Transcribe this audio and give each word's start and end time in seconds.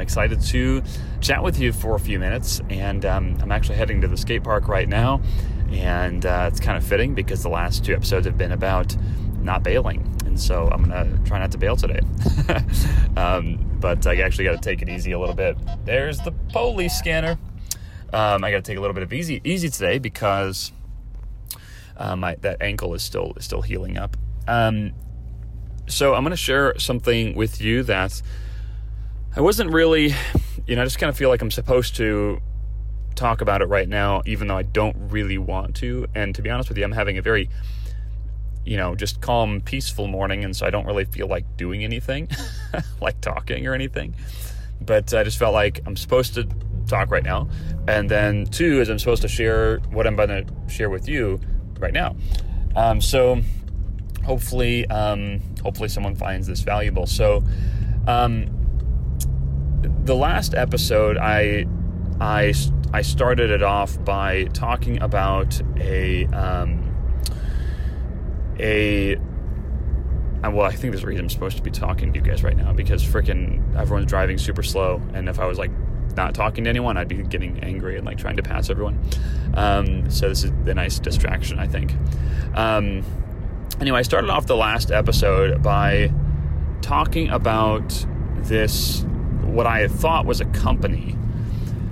I'm 0.00 0.04
excited 0.04 0.40
to 0.40 0.82
chat 1.20 1.42
with 1.42 1.60
you 1.60 1.74
for 1.74 1.94
a 1.94 2.00
few 2.00 2.18
minutes. 2.18 2.62
And 2.70 3.04
um, 3.04 3.36
I'm 3.42 3.52
actually 3.52 3.76
heading 3.76 4.00
to 4.00 4.08
the 4.08 4.16
skate 4.16 4.42
park 4.42 4.66
right 4.66 4.88
now, 4.88 5.20
and 5.70 6.24
uh, 6.24 6.48
it's 6.50 6.58
kind 6.58 6.78
of 6.78 6.84
fitting 6.84 7.14
because 7.14 7.42
the 7.42 7.50
last 7.50 7.84
two 7.84 7.92
episodes 7.92 8.24
have 8.24 8.38
been 8.38 8.52
about 8.52 8.96
not 9.42 9.62
bailing, 9.62 10.00
and 10.24 10.40
so 10.40 10.68
I'm 10.68 10.84
gonna 10.84 11.18
try 11.26 11.38
not 11.38 11.52
to 11.52 11.58
bail 11.58 11.76
today. 11.76 12.00
um, 13.18 13.76
but 13.78 14.06
I 14.06 14.16
actually 14.22 14.44
got 14.44 14.52
to 14.52 14.58
take 14.66 14.80
it 14.80 14.88
easy 14.88 15.12
a 15.12 15.18
little 15.18 15.34
bit. 15.34 15.58
There's 15.84 16.18
the 16.20 16.32
police 16.50 16.94
scanner. 16.94 17.38
Um, 18.10 18.42
I 18.42 18.50
got 18.50 18.64
to 18.64 18.70
take 18.70 18.78
a 18.78 18.80
little 18.80 18.94
bit 18.94 19.02
of 19.02 19.12
easy 19.12 19.42
easy 19.44 19.68
today 19.68 19.98
because 19.98 20.72
uh, 21.98 22.16
my 22.16 22.36
that 22.36 22.62
ankle 22.62 22.94
is 22.94 23.02
still 23.02 23.34
is 23.36 23.44
still 23.44 23.60
healing 23.60 23.98
up. 23.98 24.16
Um, 24.48 24.92
so 25.88 26.14
I'm 26.14 26.22
going 26.22 26.30
to 26.30 26.38
share 26.38 26.78
something 26.78 27.34
with 27.34 27.60
you 27.60 27.82
that 27.82 28.22
I 29.36 29.40
wasn't 29.40 29.72
really, 29.72 30.12
you 30.66 30.74
know, 30.74 30.82
I 30.82 30.84
just 30.84 30.98
kind 30.98 31.08
of 31.08 31.16
feel 31.16 31.28
like 31.28 31.40
I'm 31.40 31.52
supposed 31.52 31.94
to 31.96 32.40
talk 33.14 33.40
about 33.40 33.62
it 33.62 33.66
right 33.66 33.88
now, 33.88 34.22
even 34.26 34.48
though 34.48 34.56
I 34.56 34.64
don't 34.64 34.96
really 34.98 35.38
want 35.38 35.76
to. 35.76 36.06
And 36.16 36.34
to 36.34 36.42
be 36.42 36.50
honest 36.50 36.68
with 36.68 36.78
you, 36.78 36.84
I'm 36.84 36.92
having 36.92 37.16
a 37.16 37.22
very, 37.22 37.48
you 38.64 38.76
know, 38.76 38.96
just 38.96 39.20
calm, 39.20 39.60
peaceful 39.60 40.08
morning, 40.08 40.44
and 40.44 40.56
so 40.56 40.66
I 40.66 40.70
don't 40.70 40.84
really 40.84 41.04
feel 41.04 41.28
like 41.28 41.56
doing 41.56 41.84
anything, 41.84 42.28
like 43.00 43.20
talking 43.20 43.68
or 43.68 43.74
anything. 43.74 44.16
But 44.80 45.14
I 45.14 45.22
just 45.22 45.38
felt 45.38 45.54
like 45.54 45.80
I'm 45.86 45.96
supposed 45.96 46.34
to 46.34 46.48
talk 46.88 47.12
right 47.12 47.22
now. 47.22 47.48
And 47.86 48.10
then 48.10 48.46
two 48.46 48.80
is 48.80 48.88
I'm 48.88 48.98
supposed 48.98 49.22
to 49.22 49.28
share 49.28 49.78
what 49.90 50.08
I'm 50.08 50.16
going 50.16 50.28
to 50.28 50.44
share 50.68 50.90
with 50.90 51.08
you 51.08 51.40
right 51.78 51.92
now. 51.92 52.16
Um, 52.74 53.00
so 53.00 53.40
hopefully, 54.24 54.86
um, 54.88 55.40
hopefully 55.62 55.88
someone 55.88 56.16
finds 56.16 56.48
this 56.48 56.60
valuable. 56.60 57.06
So, 57.06 57.44
um, 58.08 58.59
the 60.04 60.14
last 60.14 60.54
episode, 60.54 61.16
I, 61.16 61.66
I, 62.20 62.54
I 62.92 63.02
started 63.02 63.50
it 63.50 63.62
off 63.62 64.02
by 64.04 64.44
talking 64.52 65.00
about 65.02 65.60
a, 65.78 66.26
um, 66.26 66.94
a, 68.58 69.16
uh, 70.42 70.50
well, 70.50 70.66
I 70.66 70.70
think 70.70 70.92
there's 70.92 71.04
a 71.04 71.06
reason 71.06 71.26
I'm 71.26 71.30
supposed 71.30 71.56
to 71.58 71.62
be 71.62 71.70
talking 71.70 72.12
to 72.12 72.18
you 72.18 72.24
guys 72.24 72.42
right 72.42 72.56
now 72.56 72.72
because 72.72 73.04
freaking 73.04 73.76
everyone's 73.76 74.06
driving 74.06 74.38
super 74.38 74.62
slow, 74.62 75.02
and 75.12 75.28
if 75.28 75.38
I 75.38 75.44
was 75.46 75.58
like 75.58 75.70
not 76.16 76.34
talking 76.34 76.64
to 76.64 76.70
anyone, 76.70 76.96
I'd 76.96 77.08
be 77.08 77.22
getting 77.22 77.60
angry 77.60 77.96
and 77.96 78.06
like 78.06 78.18
trying 78.18 78.36
to 78.36 78.42
pass 78.42 78.70
everyone. 78.70 78.98
Um, 79.54 80.10
so 80.10 80.28
this 80.28 80.44
is 80.44 80.50
a 80.50 80.74
nice 80.74 80.98
distraction, 80.98 81.58
I 81.58 81.66
think. 81.66 81.94
Um, 82.54 83.04
anyway, 83.80 84.00
I 84.00 84.02
started 84.02 84.30
off 84.30 84.46
the 84.46 84.56
last 84.56 84.90
episode 84.90 85.62
by 85.62 86.12
talking 86.80 87.28
about 87.28 88.06
this, 88.38 89.04
what 89.50 89.66
I 89.66 89.88
thought 89.88 90.26
was 90.26 90.40
a 90.40 90.46
company, 90.46 91.16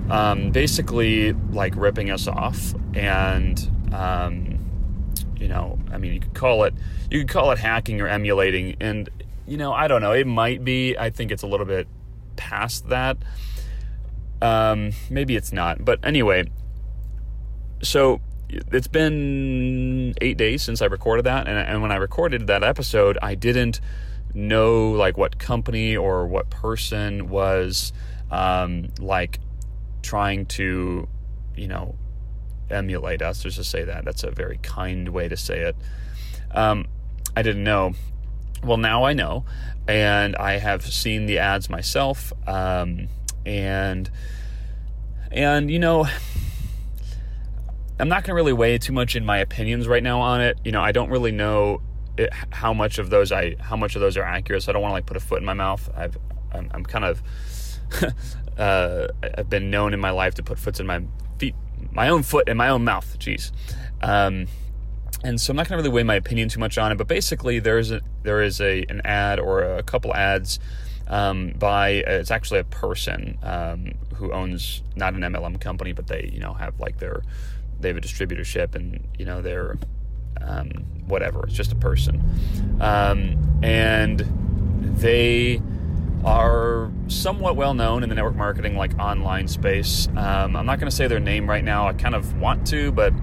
um, 0.09 0.51
basically 0.51 1.33
like 1.33 1.75
ripping 1.75 2.09
us 2.11 2.27
off. 2.27 2.73
And, 2.93 3.59
um, 3.93 4.59
you 5.37 5.47
know, 5.47 5.79
I 5.91 5.97
mean, 5.97 6.13
you 6.13 6.19
could 6.19 6.33
call 6.33 6.63
it, 6.63 6.73
you 7.09 7.19
could 7.19 7.29
call 7.29 7.51
it 7.51 7.59
hacking 7.59 8.01
or 8.01 8.07
emulating. 8.07 8.75
And, 8.79 9.09
you 9.47 9.57
know, 9.57 9.73
I 9.73 9.87
don't 9.87 10.01
know, 10.01 10.11
it 10.11 10.27
might 10.27 10.63
be. 10.63 10.97
I 10.97 11.09
think 11.09 11.31
it's 11.31 11.43
a 11.43 11.47
little 11.47 11.65
bit 11.65 11.87
past 12.35 12.89
that. 12.89 13.17
Um, 14.41 14.91
maybe 15.09 15.35
it's 15.35 15.51
not. 15.51 15.83
But 15.83 15.99
anyway, 16.03 16.49
so 17.81 18.21
it's 18.49 18.87
been 18.87 20.13
eight 20.21 20.37
days 20.37 20.63
since 20.63 20.81
I 20.81 20.85
recorded 20.85 21.25
that, 21.25 21.47
and, 21.47 21.57
and 21.57 21.81
when 21.81 21.91
I 21.91 21.95
recorded 21.95 22.47
that 22.47 22.63
episode, 22.63 23.17
I 23.21 23.35
didn't 23.35 23.79
know 24.33 24.91
like 24.91 25.17
what 25.17 25.39
company 25.39 25.95
or 25.95 26.27
what 26.27 26.49
person 26.49 27.29
was 27.29 27.93
um, 28.31 28.89
like 28.99 29.39
trying 30.01 30.45
to, 30.45 31.07
you 31.55 31.67
know, 31.67 31.95
emulate 32.69 33.21
us. 33.21 33.43
Just 33.43 33.63
say 33.69 33.83
that. 33.83 34.05
That's 34.05 34.23
a 34.23 34.31
very 34.31 34.59
kind 34.61 35.09
way 35.09 35.27
to 35.27 35.37
say 35.37 35.59
it. 35.59 35.75
Um, 36.51 36.87
I 37.35 37.41
didn't 37.41 37.63
know. 37.63 37.93
Well, 38.63 38.77
now 38.77 39.05
I 39.05 39.13
know, 39.13 39.45
and 39.87 40.35
I 40.35 40.57
have 40.57 40.85
seen 40.85 41.25
the 41.25 41.39
ads 41.39 41.69
myself, 41.69 42.33
um, 42.45 43.07
and 43.45 44.09
and 45.31 45.71
you 45.71 45.79
know 45.79 46.07
I'm 47.99 48.07
not 48.07 48.23
going 48.23 48.29
to 48.29 48.33
really 48.33 48.53
weigh 48.53 48.77
too 48.77 48.93
much 48.93 49.17
in 49.17 49.25
my 49.25 49.39
opinions 49.39 49.87
right 49.87 50.01
now 50.01 50.21
on 50.21 50.39
it. 50.39 50.57
You 50.63 50.71
know, 50.71 50.81
I 50.81 50.93
don't 50.93 51.09
really 51.09 51.33
know 51.33 51.81
it, 52.19 52.33
how 52.51 52.73
much 52.73 52.99
of 52.99 53.09
those 53.09 53.31
I 53.31 53.55
how 53.59 53.75
much 53.75 53.95
of 53.95 54.01
those 54.01 54.17
are 54.17 54.23
accurate. 54.23 54.63
So 54.63 54.71
I 54.71 54.73
don't 54.73 54.81
want 54.81 54.91
to 54.91 54.95
like 54.95 55.05
put 55.05 55.17
a 55.17 55.21
foot 55.21 55.39
in 55.39 55.45
my 55.45 55.53
mouth. 55.53 55.89
I've 55.95 56.17
I'm, 56.51 56.69
I'm 56.73 56.83
kind 56.83 57.05
of 57.05 57.21
uh, 58.57 59.07
I've 59.37 59.49
been 59.49 59.69
known 59.69 59.93
in 59.93 59.99
my 59.99 60.11
life 60.11 60.35
to 60.35 60.43
put 60.43 60.59
foots 60.59 60.79
in 60.79 60.87
my 60.87 61.01
feet, 61.37 61.55
my 61.91 62.09
own 62.09 62.23
foot 62.23 62.47
in 62.49 62.57
my 62.57 62.69
own 62.69 62.83
mouth. 62.83 63.17
Jeez. 63.19 63.51
Um, 64.01 64.47
and 65.23 65.39
so 65.39 65.51
I'm 65.51 65.57
not 65.57 65.67
going 65.67 65.77
to 65.77 65.83
really 65.83 65.93
weigh 65.93 66.03
my 66.03 66.15
opinion 66.15 66.49
too 66.49 66.59
much 66.59 66.77
on 66.77 66.91
it. 66.91 66.95
But 66.95 67.07
basically, 67.07 67.59
there's 67.59 67.91
a 67.91 68.01
there 68.23 68.41
is 68.41 68.61
a 68.61 68.85
an 68.89 69.01
ad 69.05 69.39
or 69.39 69.61
a 69.61 69.83
couple 69.83 70.13
ads 70.13 70.59
um, 71.07 71.53
by 71.57 72.03
uh, 72.03 72.11
it's 72.11 72.31
actually 72.31 72.59
a 72.59 72.65
person 72.65 73.37
um, 73.43 73.93
who 74.15 74.31
owns 74.31 74.83
not 74.95 75.13
an 75.13 75.21
MLM 75.21 75.59
company, 75.59 75.93
but 75.93 76.07
they 76.07 76.29
you 76.33 76.39
know 76.39 76.53
have 76.53 76.79
like 76.79 76.99
their 76.99 77.21
they 77.79 77.89
have 77.89 77.97
a 77.97 78.01
distributorship 78.01 78.75
and 78.75 79.07
you 79.17 79.25
know 79.25 79.41
they're 79.41 79.77
um, 80.43 80.69
whatever 81.07 81.43
it's 81.45 81.53
just 81.53 81.71
a 81.71 81.75
person. 81.75 82.77
Um, 82.81 83.59
and 83.63 84.19
they 84.97 85.61
are 86.25 86.91
somewhat 87.07 87.55
well 87.55 87.73
known 87.73 88.03
in 88.03 88.09
the 88.09 88.15
network 88.15 88.35
marketing 88.35 88.75
like 88.75 88.97
online 88.99 89.47
space. 89.47 90.07
Um, 90.09 90.55
i'm 90.55 90.65
not 90.65 90.79
going 90.79 90.89
to 90.89 90.95
say 90.95 91.07
their 91.07 91.19
name 91.19 91.49
right 91.49 91.63
now 91.63 91.87
i 91.87 91.93
kind 91.93 92.13
of 92.13 92.37
want 92.41 92.67
to 92.67 92.91
but 92.91 93.13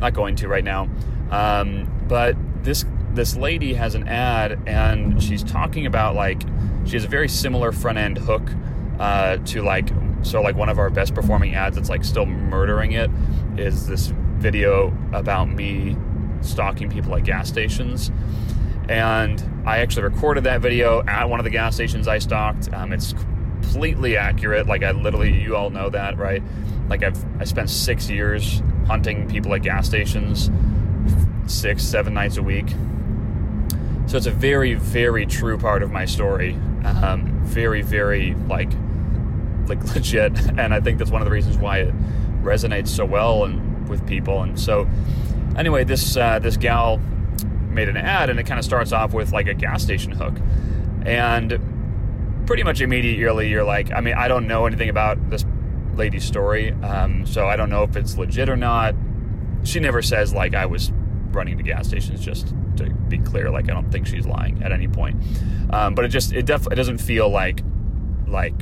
not 0.00 0.14
going 0.14 0.34
to 0.36 0.48
right 0.48 0.64
now. 0.64 0.88
Um, 1.30 1.88
but 2.08 2.36
this 2.64 2.84
this 3.12 3.36
lady 3.36 3.74
has 3.74 3.94
an 3.94 4.08
ad 4.08 4.60
and 4.66 5.22
she's 5.22 5.42
talking 5.42 5.86
about 5.86 6.14
like 6.14 6.42
she 6.84 6.92
has 6.92 7.04
a 7.04 7.08
very 7.08 7.28
similar 7.28 7.72
front 7.72 7.98
end 7.98 8.18
hook 8.18 8.50
uh, 8.98 9.36
to 9.38 9.62
like 9.62 9.88
so 10.22 10.40
like 10.42 10.56
one 10.56 10.68
of 10.68 10.78
our 10.78 10.90
best 10.90 11.14
performing 11.14 11.54
ads 11.54 11.76
that's 11.76 11.88
like 11.88 12.04
still 12.04 12.26
murdering 12.26 12.92
it 12.92 13.10
is 13.56 13.86
this 13.86 14.12
video 14.38 14.96
about 15.12 15.48
me 15.48 15.96
stalking 16.42 16.90
people 16.90 17.14
at 17.14 17.24
gas 17.24 17.48
stations. 17.48 18.10
And 18.88 19.42
I 19.66 19.78
actually 19.78 20.02
recorded 20.02 20.44
that 20.44 20.60
video 20.60 21.02
at 21.04 21.28
one 21.28 21.38
of 21.38 21.44
the 21.44 21.50
gas 21.50 21.74
stations 21.74 22.08
I 22.08 22.18
stalked. 22.18 22.72
Um, 22.72 22.92
it's 22.92 23.12
completely 23.12 24.16
accurate. 24.16 24.66
Like 24.66 24.82
I 24.82 24.90
literally, 24.90 25.40
you 25.40 25.56
all 25.56 25.70
know 25.70 25.90
that, 25.90 26.18
right? 26.18 26.42
Like 26.88 27.04
I've 27.04 27.24
I 27.40 27.44
spent 27.44 27.70
six 27.70 28.10
years 28.10 28.62
hunting 28.86 29.28
people 29.28 29.54
at 29.54 29.62
gas 29.62 29.86
stations, 29.86 30.50
six 31.46 31.84
seven 31.84 32.14
nights 32.14 32.36
a 32.36 32.42
week. 32.42 32.68
So 34.06 34.16
it's 34.16 34.26
a 34.26 34.32
very 34.32 34.74
very 34.74 35.24
true 35.24 35.56
part 35.56 35.84
of 35.84 35.92
my 35.92 36.04
story. 36.04 36.54
Um, 36.84 37.40
very 37.44 37.82
very 37.82 38.34
like 38.48 38.72
like 39.68 39.82
legit, 39.94 40.36
and 40.58 40.74
I 40.74 40.80
think 40.80 40.98
that's 40.98 41.12
one 41.12 41.22
of 41.22 41.26
the 41.26 41.32
reasons 41.32 41.58
why 41.58 41.78
it 41.78 41.94
resonates 42.42 42.88
so 42.88 43.04
well 43.04 43.44
and 43.44 43.88
with 43.88 44.04
people. 44.06 44.42
And 44.42 44.58
so 44.58 44.88
anyway, 45.60 45.84
this 45.84 46.16
uh, 46.16 46.38
this 46.40 46.56
gal 46.56 46.98
made 47.70 47.88
an 47.88 47.96
ad, 47.96 48.30
and 48.30 48.40
it 48.40 48.46
kind 48.46 48.58
of 48.58 48.64
starts 48.64 48.90
off 48.90 49.12
with 49.12 49.32
like 49.32 49.46
a 49.46 49.54
gas 49.54 49.82
station 49.82 50.10
hook, 50.10 50.34
and 51.04 52.46
pretty 52.46 52.64
much 52.64 52.80
immediately 52.80 53.48
you're 53.48 53.62
like, 53.62 53.92
I 53.92 54.00
mean, 54.00 54.14
I 54.14 54.26
don't 54.26 54.48
know 54.48 54.66
anything 54.66 54.88
about 54.88 55.30
this 55.30 55.44
lady's 55.94 56.24
story, 56.24 56.72
um, 56.82 57.26
so 57.26 57.46
I 57.46 57.54
don't 57.54 57.70
know 57.70 57.84
if 57.84 57.94
it's 57.94 58.16
legit 58.16 58.48
or 58.48 58.56
not. 58.56 58.94
She 59.62 59.78
never 59.78 60.02
says 60.02 60.32
like 60.32 60.54
I 60.54 60.66
was 60.66 60.90
running 61.30 61.58
to 61.58 61.62
gas 61.62 61.86
stations. 61.86 62.24
Just 62.24 62.48
to 62.78 62.90
be 63.08 63.18
clear, 63.18 63.50
like 63.50 63.70
I 63.70 63.74
don't 63.74 63.90
think 63.92 64.06
she's 64.06 64.26
lying 64.26 64.62
at 64.62 64.72
any 64.72 64.88
point. 64.88 65.22
Um, 65.70 65.94
but 65.94 66.04
it 66.04 66.08
just 66.08 66.32
it 66.32 66.46
definitely 66.46 66.76
doesn't 66.76 66.98
feel 66.98 67.28
like 67.28 67.62
like 68.26 68.54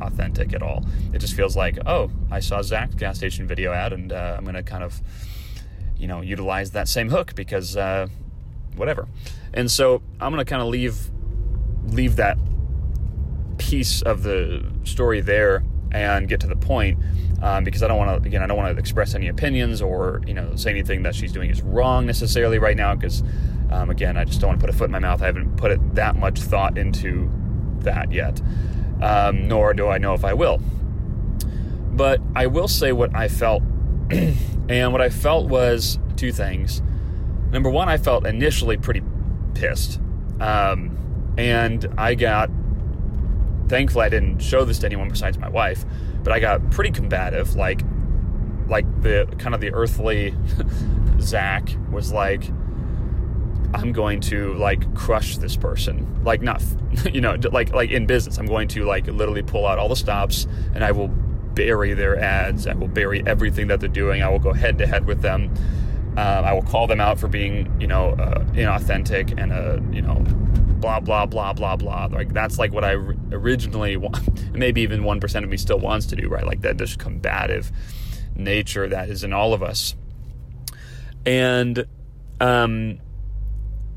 authentic 0.00 0.54
at 0.54 0.62
all. 0.62 0.84
It 1.12 1.18
just 1.18 1.34
feels 1.34 1.54
like 1.54 1.78
oh 1.86 2.10
I 2.30 2.40
saw 2.40 2.62
Zach's 2.62 2.94
gas 2.94 3.18
station 3.18 3.46
video 3.46 3.72
ad 3.72 3.92
and 3.92 4.10
uh, 4.10 4.36
I'm 4.38 4.44
gonna 4.44 4.62
kind 4.62 4.82
of 4.82 5.00
you 5.98 6.06
know 6.06 6.20
utilize 6.20 6.72
that 6.72 6.88
same 6.88 7.08
hook 7.08 7.34
because 7.34 7.76
uh, 7.76 8.06
whatever. 8.76 9.08
And 9.54 9.70
so 9.70 10.02
I'm 10.20 10.30
gonna 10.32 10.44
kind 10.44 10.62
of 10.62 10.68
leave 10.68 11.10
leave 11.86 12.16
that 12.16 12.38
piece 13.58 14.02
of 14.02 14.22
the 14.22 14.64
story 14.84 15.20
there 15.20 15.64
and 15.92 16.28
get 16.28 16.40
to 16.40 16.46
the 16.46 16.56
point 16.56 16.98
um, 17.42 17.64
because 17.64 17.82
I 17.82 17.88
don't 17.88 17.98
want 17.98 18.22
to 18.22 18.28
again 18.28 18.42
I 18.42 18.46
don't 18.46 18.56
want 18.56 18.74
to 18.74 18.78
express 18.78 19.14
any 19.14 19.28
opinions 19.28 19.80
or 19.82 20.22
you 20.26 20.34
know 20.34 20.54
say 20.56 20.70
anything 20.70 21.02
that 21.02 21.14
she's 21.14 21.32
doing 21.32 21.50
is 21.50 21.62
wrong 21.62 22.06
necessarily 22.06 22.58
right 22.58 22.76
now 22.76 22.94
because 22.94 23.22
um, 23.70 23.90
again 23.90 24.16
I 24.16 24.24
just 24.24 24.40
don't 24.40 24.48
want 24.48 24.60
to 24.60 24.66
put 24.66 24.74
a 24.74 24.76
foot 24.76 24.86
in 24.86 24.90
my 24.90 24.98
mouth 24.98 25.22
I 25.22 25.26
haven't 25.26 25.56
put 25.56 25.70
it 25.70 25.94
that 25.94 26.16
much 26.16 26.40
thought 26.40 26.76
into 26.76 27.30
that 27.80 28.12
yet 28.12 28.40
um, 29.00 29.48
nor 29.48 29.74
do 29.74 29.88
I 29.88 29.98
know 29.98 30.14
if 30.14 30.24
I 30.24 30.34
will 30.34 30.60
but 31.92 32.20
I 32.34 32.46
will 32.46 32.68
say 32.68 32.92
what 32.92 33.14
I 33.14 33.28
felt 33.28 33.62
and 34.68 34.92
what 34.92 35.00
I 35.00 35.08
felt 35.08 35.48
was 35.48 35.98
two 36.16 36.32
things 36.32 36.82
number 37.50 37.70
one 37.70 37.88
I 37.88 37.96
felt 37.96 38.26
initially 38.26 38.76
pretty 38.76 39.02
pissed 39.54 40.00
um, 40.40 41.34
and 41.38 41.86
I 41.96 42.14
got 42.14 42.50
thankfully 43.68 44.06
I 44.06 44.08
didn't 44.08 44.40
show 44.40 44.64
this 44.64 44.78
to 44.80 44.86
anyone 44.86 45.08
besides 45.08 45.38
my 45.38 45.48
wife, 45.48 45.84
but 46.22 46.32
I 46.32 46.40
got 46.40 46.70
pretty 46.70 46.90
combative. 46.90 47.56
Like, 47.56 47.82
like 48.68 48.86
the 49.02 49.26
kind 49.38 49.54
of 49.54 49.60
the 49.60 49.72
earthly 49.72 50.34
Zach 51.20 51.68
was 51.90 52.12
like, 52.12 52.48
I'm 53.74 53.92
going 53.92 54.20
to 54.22 54.54
like 54.54 54.94
crush 54.94 55.38
this 55.38 55.56
person. 55.56 56.24
Like 56.24 56.42
not, 56.42 56.62
you 57.12 57.20
know, 57.20 57.36
like 57.52 57.72
like 57.72 57.90
in 57.90 58.06
business, 58.06 58.38
I'm 58.38 58.46
going 58.46 58.68
to 58.68 58.84
like 58.84 59.06
literally 59.06 59.42
pull 59.42 59.66
out 59.66 59.78
all 59.78 59.88
the 59.88 59.96
stops 59.96 60.46
and 60.74 60.84
I 60.84 60.92
will 60.92 61.08
bury 61.56 61.94
their 61.94 62.16
ads. 62.16 62.68
I 62.68 62.74
will 62.74 62.86
bury 62.86 63.26
everything 63.26 63.66
that 63.66 63.80
they're 63.80 63.88
doing. 63.88 64.22
I 64.22 64.28
will 64.28 64.38
go 64.38 64.52
head 64.52 64.78
to 64.78 64.86
head 64.86 65.06
with 65.06 65.22
them. 65.22 65.52
Uh, 66.16 66.42
I 66.44 66.52
will 66.52 66.62
call 66.62 66.86
them 66.86 67.00
out 67.00 67.18
for 67.18 67.26
being, 67.26 67.74
you 67.80 67.88
know, 67.88 68.10
uh, 68.10 68.44
inauthentic 68.52 69.34
and 69.36 69.52
a, 69.52 69.74
uh, 69.74 69.80
you 69.90 70.02
know, 70.02 70.24
blah 70.80 71.00
blah 71.00 71.26
blah 71.26 71.52
blah 71.52 71.74
blah. 71.74 72.08
Like 72.12 72.32
that's 72.32 72.58
like 72.58 72.72
what 72.72 72.84
I 72.84 72.92
originally 73.32 73.96
want. 73.96 74.52
Maybe 74.54 74.82
even 74.82 75.02
one 75.02 75.18
percent 75.18 75.44
of 75.44 75.50
me 75.50 75.56
still 75.56 75.80
wants 75.80 76.06
to 76.06 76.16
do 76.16 76.28
right. 76.28 76.46
Like 76.46 76.60
that 76.60 76.76
just 76.76 77.00
combative 77.00 77.72
nature 78.36 78.86
that 78.88 79.08
is 79.08 79.24
in 79.24 79.32
all 79.32 79.52
of 79.52 79.62
us. 79.62 79.96
And 81.24 81.84
um, 82.40 83.00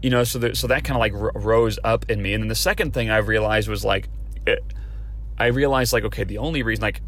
you 0.02 0.10
know, 0.10 0.24
so 0.24 0.40
the, 0.40 0.56
so 0.56 0.68
that 0.68 0.84
kind 0.84 0.96
of 0.96 1.00
like 1.00 1.14
r- 1.14 1.32
rose 1.36 1.78
up 1.84 2.10
in 2.10 2.22
me. 2.22 2.34
And 2.34 2.44
then 2.44 2.48
the 2.48 2.56
second 2.56 2.94
thing 2.94 3.10
I 3.10 3.18
realized 3.18 3.68
was 3.68 3.84
like, 3.84 4.08
it, 4.48 4.64
I 5.38 5.48
realized 5.48 5.94
like, 5.94 6.06
okay, 6.06 6.24
the 6.24 6.38
only 6.38 6.64
reason 6.64 6.82
like, 6.82 7.02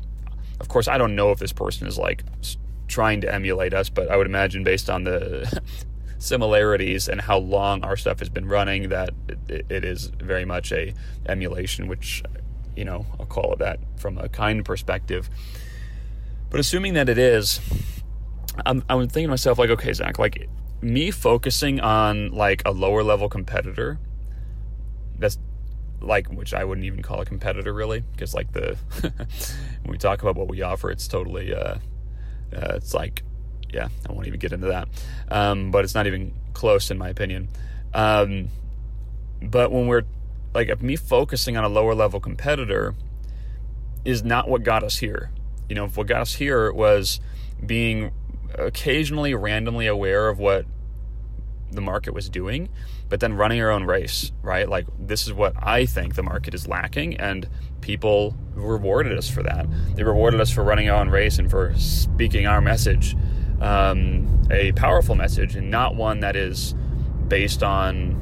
of 0.62 0.70
course, 0.70 0.88
I 0.88 0.98
don't 0.98 1.16
know 1.16 1.32
if 1.32 1.40
this 1.40 1.52
person 1.52 1.88
is 1.88 1.98
like 1.98 2.24
trying 2.88 3.22
to 3.22 3.34
emulate 3.34 3.74
us, 3.74 3.90
but 3.90 4.10
I 4.10 4.16
would 4.16 4.28
imagine 4.28 4.64
based 4.64 4.90
on 4.90 5.04
the 5.04 5.62
similarities 6.20 7.08
and 7.10 7.20
how 7.20 7.40
long 7.40 7.84
our 7.84 7.98
stuff 7.98 8.20
has 8.20 8.30
been 8.30 8.48
running 8.48 8.90
that 8.90 9.10
it, 9.50 9.66
it 9.70 9.84
is 9.84 10.12
very 10.20 10.46
much 10.46 10.72
a 10.72 10.94
emulation 11.26 11.88
which 11.88 12.22
you 12.76 12.86
know 12.86 13.08
i'll 13.20 13.26
call 13.26 13.54
it 13.54 13.60
that 13.60 13.80
from 13.98 14.20
a 14.20 14.30
kind 14.30 14.64
perspective. 14.64 15.30
But 16.52 16.60
assuming 16.60 16.94
that 16.94 17.10
it 17.10 17.18
is 17.18 17.60
i'm, 18.68 18.84
I'm 18.88 19.08
thinking 19.08 19.24
to 19.24 19.30
myself 19.30 19.58
like 19.58 19.72
okay 19.72 19.92
zach 19.94 20.20
like 20.20 20.48
me 20.82 21.10
focusing 21.10 21.80
on 21.80 22.30
like 22.30 22.62
a 22.66 22.72
lower 22.72 23.02
level 23.02 23.28
competitor 23.28 23.98
that's 25.18 25.40
like 26.02 26.28
which 26.28 26.54
I 26.54 26.64
wouldn't 26.64 26.86
even 26.86 27.02
call 27.02 27.22
a 27.22 27.26
competitor 27.26 27.74
really 27.74 28.02
because 28.12 28.34
like 28.34 28.52
the 28.54 28.78
when 29.02 29.92
we 29.92 29.98
talk 29.98 30.22
about 30.22 30.36
what 30.36 30.48
we 30.48 30.62
offer 30.62 30.90
it's 30.90 31.08
totally 31.08 31.54
uh, 31.54 31.76
uh 32.54 32.74
it's 32.76 32.94
like 32.94 33.24
yeah, 33.74 33.88
I 34.08 34.12
won't 34.12 34.28
even 34.28 34.40
get 34.40 34.52
into 34.52 34.68
that. 34.68 34.88
Um, 35.30 35.72
but 35.72 35.84
it's 35.84 35.96
not 35.96 36.08
even 36.08 36.34
close 36.54 36.92
in 36.92 36.98
my 36.98 37.10
opinion. 37.10 37.50
Um, 37.94 38.50
but 39.42 39.72
when 39.72 39.88
we're 39.88 40.04
like 40.54 40.82
me 40.82 40.96
focusing 40.96 41.58
on 41.58 41.64
a 41.64 41.70
lower 41.70 41.96
level 41.96 42.20
competitor 42.20 42.96
is 44.04 44.24
not 44.24 44.50
what 44.50 44.64
got 44.64 44.84
us 44.84 44.98
here. 44.98 45.32
You 45.70 45.76
know, 45.76 45.88
what 45.88 46.08
got 46.08 46.22
us 46.22 46.36
here 46.36 46.72
was 46.72 47.20
being 47.66 48.12
occasionally 48.56 49.34
randomly 49.34 49.88
aware 49.88 50.28
of 50.28 50.40
what 50.40 50.66
the 51.72 51.82
market 51.82 52.14
was 52.14 52.30
doing, 52.30 52.70
but 53.10 53.20
then 53.20 53.34
running 53.34 53.62
our 53.62 53.72
own 53.72 53.86
race, 53.86 54.32
right? 54.42 54.68
Like 54.68 54.88
this 55.00 55.26
is 55.26 55.34
what 55.34 55.54
I 55.58 55.86
think 55.86 56.16
the 56.16 56.24
market 56.24 56.54
is 56.54 56.68
lacking, 56.68 57.18
and 57.18 57.48
people 57.82 58.36
rewarded 58.54 59.18
us 59.18 59.30
for 59.30 59.44
that. 59.44 59.66
They 59.96 60.04
rewarded 60.04 60.40
us 60.40 60.52
for 60.52 60.64
running 60.64 60.90
our 60.90 61.00
own 61.00 61.10
race 61.10 61.40
and 61.40 61.50
for 61.50 61.74
speaking 61.78 62.46
our 62.46 62.62
message 62.62 63.16
um, 63.62 64.42
a 64.50 64.72
powerful 64.74 65.16
message 65.16 65.56
and 65.56 65.70
not 65.70 65.96
one 65.96 66.20
that 66.22 66.36
is 66.36 66.74
based 67.28 67.64
on 67.64 68.18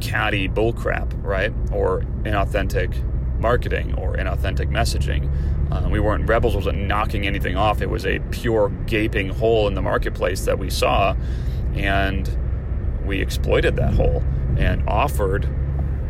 catty 0.00 0.48
bullcrap, 0.48 1.12
right? 1.22 1.52
Or 1.70 2.00
inauthentic 2.22 3.02
marketing 3.38 3.94
or 3.94 4.16
inauthentic 4.16 4.70
messaging. 4.70 5.30
Uh, 5.70 5.88
we 5.88 6.00
weren't 6.00 6.28
rebels 6.28 6.56
wasn't 6.56 6.78
knocking 6.78 7.26
anything 7.26 7.56
off. 7.56 7.82
It 7.82 7.90
was 7.90 8.06
a 8.06 8.18
pure 8.30 8.70
gaping 8.86 9.28
hole 9.28 9.68
in 9.68 9.74
the 9.74 9.82
marketplace 9.82 10.44
that 10.46 10.58
we 10.58 10.70
saw, 10.70 11.14
and 11.76 12.28
we 13.04 13.20
exploited 13.20 13.76
that 13.76 13.94
hole 13.94 14.22
and 14.58 14.86
offered 14.88 15.48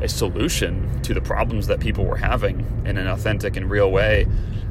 a 0.01 0.09
solution 0.09 1.03
to 1.03 1.15
the 1.15 1.21
problems 1.21 1.67
that 1.67 1.81
people 1.81 2.05
were 2.05 2.17
having 2.17 2.61
in 2.85 2.97
an 2.99 3.07
authentic 3.07 3.57
and 3.57 3.71
real 3.71 3.91
way. 3.91 4.27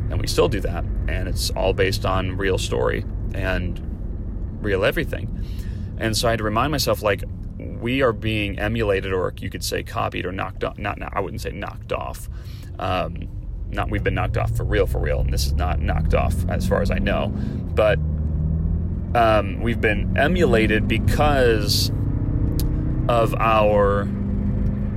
And 0.09 0.21
we 0.21 0.27
still 0.27 0.47
do 0.47 0.59
that, 0.61 0.85
and 1.07 1.27
it's 1.27 1.49
all 1.51 1.73
based 1.73 2.05
on 2.05 2.37
real 2.37 2.57
story 2.57 3.03
and 3.33 3.79
real 4.61 4.85
everything. 4.85 5.43
And 5.97 6.15
so 6.15 6.27
I 6.27 6.31
had 6.31 6.37
to 6.37 6.43
remind 6.43 6.71
myself, 6.71 7.01
like, 7.01 7.23
we 7.57 8.01
are 8.01 8.13
being 8.13 8.59
emulated, 8.59 9.13
or 9.13 9.33
you 9.39 9.49
could 9.49 9.63
say 9.63 9.81
copied, 9.81 10.25
or 10.25 10.31
knocked 10.31 10.63
off. 10.63 10.77
Not, 10.77 10.99
not 10.99 11.15
I 11.15 11.21
wouldn't 11.21 11.41
say 11.41 11.51
knocked 11.51 11.91
off. 11.91 12.29
Um, 12.77 13.27
not 13.71 13.89
we've 13.89 14.03
been 14.03 14.13
knocked 14.13 14.37
off 14.37 14.55
for 14.55 14.63
real, 14.63 14.85
for 14.85 14.99
real. 14.99 15.21
And 15.21 15.33
this 15.33 15.45
is 15.45 15.53
not 15.53 15.79
knocked 15.79 16.13
off, 16.13 16.35
as 16.49 16.67
far 16.67 16.81
as 16.81 16.91
I 16.91 16.99
know. 16.99 17.29
But 17.73 17.97
um, 19.15 19.61
we've 19.61 19.79
been 19.79 20.17
emulated 20.17 20.89
because 20.89 21.89
of 23.07 23.33
our 23.35 24.01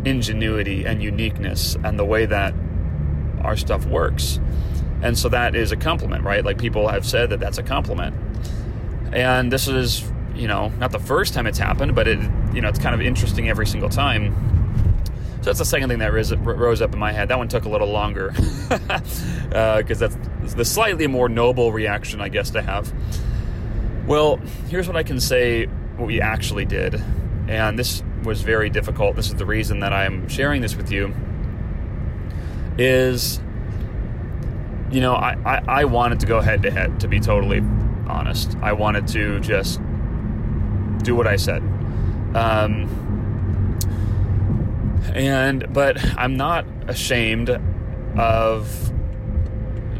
ingenuity 0.04 0.84
and 0.84 1.00
uniqueness 1.00 1.76
and 1.84 1.98
the 1.98 2.04
way 2.04 2.26
that 2.26 2.52
our 3.42 3.56
stuff 3.56 3.86
works. 3.86 4.40
And 5.02 5.16
so 5.16 5.28
that 5.28 5.54
is 5.54 5.70
a 5.70 5.76
compliment, 5.76 6.24
right? 6.24 6.44
Like 6.44 6.58
people 6.58 6.88
have 6.88 7.06
said 7.06 7.30
that 7.30 7.38
that's 7.38 7.58
a 7.58 7.62
compliment. 7.62 8.16
And 9.12 9.52
this 9.52 9.68
is, 9.68 10.10
you 10.34 10.48
know, 10.48 10.70
not 10.80 10.90
the 10.90 10.98
first 10.98 11.32
time 11.32 11.46
it's 11.46 11.58
happened, 11.58 11.94
but 11.94 12.08
it, 12.08 12.18
you 12.52 12.60
know, 12.60 12.68
it's 12.68 12.80
kind 12.80 12.96
of 12.96 13.00
interesting 13.00 13.48
every 13.48 13.68
single 13.68 13.88
time. 13.88 14.34
So 15.38 15.44
that's 15.44 15.60
the 15.60 15.64
second 15.64 15.90
thing 15.90 16.00
that 16.00 16.12
rose 16.12 16.82
up 16.82 16.92
in 16.92 16.98
my 16.98 17.12
head. 17.12 17.28
That 17.28 17.38
one 17.38 17.46
took 17.46 17.66
a 17.66 17.68
little 17.68 17.88
longer 17.88 18.32
because 18.32 19.52
uh, 19.52 20.08
that's 20.08 20.54
the 20.54 20.64
slightly 20.64 21.06
more 21.06 21.28
noble 21.28 21.70
reaction, 21.70 22.20
I 22.20 22.28
guess, 22.28 22.50
to 22.50 22.62
have. 22.62 22.92
Well, 24.08 24.38
here's 24.68 24.86
what 24.86 24.96
I 24.96 25.02
can 25.02 25.20
say 25.20 25.66
what 25.96 26.06
we 26.06 26.20
actually 26.20 26.64
did. 26.64 27.00
And 27.46 27.78
this 27.78 28.02
was 28.24 28.40
very 28.40 28.70
difficult. 28.70 29.16
This 29.16 29.26
is 29.28 29.34
the 29.34 29.46
reason 29.46 29.80
that 29.80 29.92
I'm 29.92 30.28
sharing 30.28 30.62
this 30.62 30.76
with 30.76 30.90
you. 30.90 31.14
Is 32.78 33.40
you 34.90 35.00
know, 35.00 35.14
I, 35.14 35.36
I, 35.44 35.62
I 35.80 35.84
wanted 35.84 36.20
to 36.20 36.26
go 36.26 36.40
head 36.40 36.62
to 36.62 36.70
head, 36.70 37.00
to 37.00 37.08
be 37.08 37.20
totally 37.20 37.60
honest. 38.08 38.56
I 38.62 38.72
wanted 38.72 39.06
to 39.08 39.40
just 39.40 39.80
do 41.02 41.14
what 41.14 41.26
I 41.26 41.36
said. 41.36 41.62
Um, 42.34 42.88
and, 45.14 45.72
but 45.72 46.02
I'm 46.16 46.36
not 46.36 46.64
ashamed 46.86 47.50
of 48.16 48.92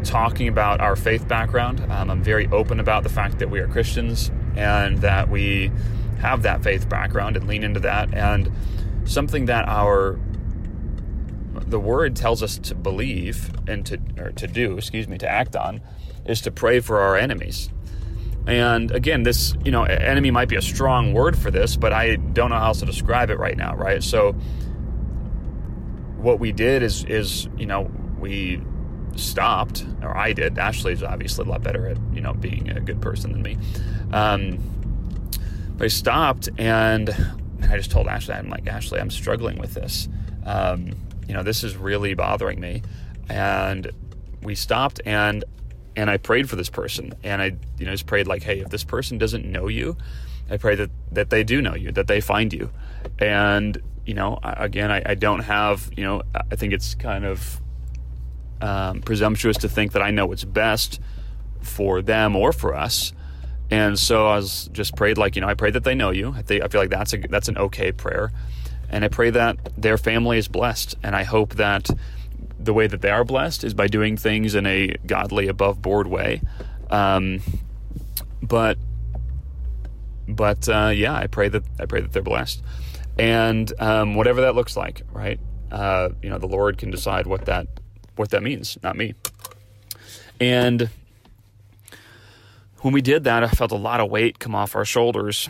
talking 0.08 0.48
about 0.48 0.80
our 0.80 0.96
faith 0.96 1.28
background. 1.28 1.80
Um, 1.92 2.10
I'm 2.10 2.22
very 2.22 2.48
open 2.48 2.80
about 2.80 3.02
the 3.02 3.10
fact 3.10 3.38
that 3.38 3.50
we 3.50 3.60
are 3.60 3.68
Christians 3.68 4.30
and 4.56 4.98
that 4.98 5.28
we 5.28 5.70
have 6.18 6.42
that 6.42 6.64
faith 6.64 6.88
background 6.88 7.36
and 7.36 7.46
lean 7.46 7.62
into 7.62 7.80
that. 7.80 8.12
And 8.14 8.50
something 9.04 9.44
that 9.46 9.68
our 9.68 10.18
the 11.66 11.78
word 11.78 12.16
tells 12.16 12.42
us 12.42 12.56
to 12.56 12.74
believe 12.74 13.50
and 13.68 13.84
to 13.84 13.98
or 14.18 14.32
to 14.32 14.46
do, 14.46 14.78
excuse 14.78 15.06
me, 15.06 15.18
to 15.18 15.28
act 15.28 15.54
on, 15.54 15.82
is 16.24 16.40
to 16.42 16.50
pray 16.50 16.80
for 16.80 17.00
our 17.00 17.16
enemies. 17.16 17.68
And 18.46 18.90
again, 18.90 19.24
this 19.24 19.54
you 19.62 19.70
know 19.70 19.84
enemy 19.84 20.30
might 20.30 20.48
be 20.48 20.56
a 20.56 20.62
strong 20.62 21.12
word 21.12 21.36
for 21.36 21.50
this, 21.50 21.76
but 21.76 21.92
I 21.92 22.16
don't 22.16 22.48
know 22.48 22.58
how 22.58 22.68
else 22.68 22.80
to 22.80 22.86
describe 22.86 23.28
it 23.28 23.38
right 23.38 23.58
now, 23.58 23.76
right? 23.76 24.02
So 24.02 24.32
what 26.16 26.40
we 26.40 26.52
did 26.52 26.82
is 26.82 27.04
is 27.04 27.46
you 27.58 27.66
know 27.66 27.90
we 28.18 28.62
stopped, 29.18 29.84
or 30.02 30.16
I 30.16 30.32
did. 30.32 30.58
Ashley's 30.58 31.02
obviously 31.02 31.44
a 31.46 31.48
lot 31.48 31.62
better 31.62 31.88
at 31.88 31.98
you 32.12 32.20
know 32.20 32.34
being 32.34 32.70
a 32.70 32.80
good 32.80 33.00
person 33.00 33.32
than 33.32 33.42
me. 33.42 33.58
Um, 34.12 34.58
but 35.76 35.84
I 35.84 35.88
stopped 35.88 36.48
and, 36.58 37.08
I 37.62 37.76
just 37.76 37.90
told 37.90 38.08
Ashley, 38.08 38.34
I'm 38.34 38.48
like 38.48 38.66
Ashley, 38.66 39.00
I'm 39.00 39.10
struggling 39.10 39.58
with 39.58 39.74
this. 39.74 40.08
Um, 40.44 40.96
you 41.26 41.34
know, 41.34 41.42
this 41.42 41.62
is 41.62 41.76
really 41.76 42.14
bothering 42.14 42.60
me. 42.60 42.82
And 43.28 43.90
we 44.42 44.54
stopped 44.54 45.00
and 45.04 45.44
and 45.96 46.08
I 46.08 46.16
prayed 46.16 46.48
for 46.48 46.56
this 46.56 46.70
person 46.70 47.12
and 47.24 47.42
I 47.42 47.56
you 47.78 47.86
know 47.86 47.92
just 47.92 48.06
prayed 48.06 48.26
like, 48.26 48.42
hey, 48.42 48.60
if 48.60 48.70
this 48.70 48.84
person 48.84 49.18
doesn't 49.18 49.44
know 49.44 49.68
you, 49.68 49.96
I 50.50 50.56
pray 50.56 50.74
that 50.76 50.90
that 51.12 51.30
they 51.30 51.44
do 51.44 51.60
know 51.60 51.74
you, 51.74 51.92
that 51.92 52.06
they 52.06 52.20
find 52.20 52.52
you. 52.52 52.70
And 53.18 53.80
you 54.06 54.14
know, 54.14 54.38
again, 54.42 54.90
I, 54.90 55.02
I 55.04 55.14
don't 55.14 55.40
have 55.40 55.90
you 55.96 56.04
know, 56.04 56.22
I 56.50 56.56
think 56.56 56.72
it's 56.72 56.94
kind 56.94 57.24
of 57.24 57.60
um, 58.60 59.00
presumptuous 59.02 59.56
to 59.58 59.68
think 59.68 59.92
that 59.92 60.02
I 60.02 60.10
know 60.10 60.26
what's 60.26 60.44
best 60.44 61.00
for 61.60 62.02
them 62.02 62.36
or 62.36 62.52
for 62.52 62.74
us. 62.74 63.12
And 63.70 63.98
so 63.98 64.26
I 64.26 64.36
was 64.36 64.68
just 64.72 64.96
prayed 64.96 65.18
like 65.18 65.36
you 65.36 65.42
know 65.42 65.48
I 65.48 65.54
pray 65.54 65.70
that 65.70 65.84
they 65.84 65.94
know 65.94 66.10
you. 66.10 66.32
I, 66.32 66.42
think, 66.42 66.64
I 66.64 66.68
feel 66.68 66.80
like 66.80 66.90
that's 66.90 67.12
a 67.12 67.18
that's 67.18 67.48
an 67.48 67.58
okay 67.58 67.92
prayer, 67.92 68.32
and 68.88 69.04
I 69.04 69.08
pray 69.08 69.30
that 69.30 69.58
their 69.76 69.98
family 69.98 70.38
is 70.38 70.48
blessed. 70.48 70.96
And 71.02 71.14
I 71.14 71.24
hope 71.24 71.56
that 71.56 71.90
the 72.58 72.72
way 72.72 72.86
that 72.86 73.02
they 73.02 73.10
are 73.10 73.24
blessed 73.24 73.64
is 73.64 73.74
by 73.74 73.86
doing 73.86 74.16
things 74.16 74.54
in 74.54 74.66
a 74.66 74.94
godly, 75.06 75.48
above 75.48 75.82
board 75.82 76.06
way. 76.06 76.40
Um, 76.90 77.40
but 78.42 78.78
but 80.26 80.66
uh, 80.68 80.92
yeah, 80.94 81.14
I 81.14 81.26
pray 81.26 81.48
that 81.48 81.64
I 81.78 81.84
pray 81.84 82.00
that 82.00 82.12
they're 82.12 82.22
blessed, 82.22 82.62
and 83.18 83.70
um, 83.78 84.14
whatever 84.14 84.40
that 84.42 84.54
looks 84.54 84.76
like, 84.76 85.02
right? 85.12 85.38
Uh, 85.70 86.10
you 86.22 86.30
know, 86.30 86.38
the 86.38 86.46
Lord 86.46 86.78
can 86.78 86.90
decide 86.90 87.26
what 87.26 87.44
that 87.44 87.66
what 88.18 88.30
that 88.30 88.42
means, 88.42 88.78
not 88.82 88.96
me. 88.96 89.14
And 90.40 90.88
when 92.80 92.94
we 92.94 93.02
did 93.02 93.24
that, 93.24 93.42
I 93.42 93.48
felt 93.48 93.72
a 93.72 93.76
lot 93.76 94.00
of 94.00 94.10
weight 94.10 94.38
come 94.38 94.54
off 94.54 94.76
our 94.76 94.84
shoulders. 94.84 95.48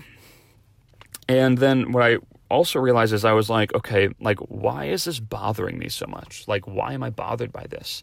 And 1.29 1.59
then 1.59 1.93
what 1.93 2.03
I 2.03 2.17
also 2.51 2.79
realized 2.79 3.13
is 3.13 3.25
I 3.25 3.33
was 3.33 3.51
like, 3.51 3.75
okay, 3.75 4.09
like, 4.21 4.39
why 4.39 4.87
is 4.87 5.05
this 5.05 5.21
bothering 5.21 5.79
me 5.79 5.89
so 5.89 6.07
much? 6.07 6.49
Like, 6.49 6.67
why 6.67 6.95
am 6.95 7.03
I 7.03 7.11
bothered 7.11 7.53
by 7.53 7.67
this? 7.69 8.03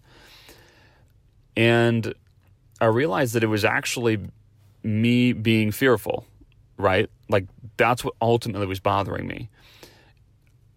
And 1.58 2.14
I 2.80 2.86
realized 2.86 3.34
that 3.34 3.44
it 3.44 3.48
was 3.48 3.66
actually 3.66 4.20
me 4.84 5.34
being 5.34 5.72
fearful, 5.72 6.26
right? 6.78 7.10
Like, 7.30 7.48
that's 7.78 8.04
what 8.04 8.14
ultimately 8.22 8.68
was 8.68 8.80
bothering 8.80 9.28
me. 9.28 9.50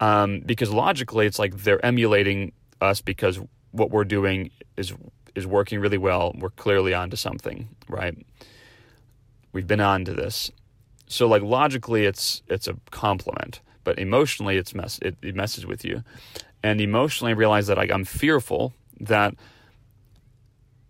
Um, 0.00 0.40
because 0.40 0.71
logically, 0.71 1.26
it's 1.26 1.38
like 1.38 1.57
they're 1.57 1.85
emulating 1.85 2.52
us 2.80 3.00
because 3.00 3.40
what 3.72 3.90
we're 3.90 4.04
doing 4.04 4.50
is 4.76 4.92
is 5.34 5.46
working 5.46 5.80
really 5.80 5.98
well. 5.98 6.34
We're 6.38 6.50
clearly 6.50 6.94
onto 6.94 7.16
something, 7.16 7.68
right? 7.88 8.16
We've 9.52 9.66
been 9.66 9.80
onto 9.80 10.14
this. 10.14 10.50
So 11.06 11.26
like 11.26 11.42
logically 11.42 12.04
it's 12.04 12.42
it's 12.48 12.68
a 12.68 12.76
compliment, 12.90 13.60
but 13.84 13.98
emotionally 13.98 14.56
it's 14.56 14.75
mess 14.75 14.98
it, 15.02 15.16
it 15.22 15.34
messes 15.34 15.66
with 15.66 15.84
you. 15.84 16.02
And 16.62 16.80
emotionally 16.80 17.32
I 17.32 17.37
realize 17.37 17.66
that 17.68 17.76
like 17.76 17.92
I'm 17.92 18.04
fearful 18.04 18.72
that 19.00 19.34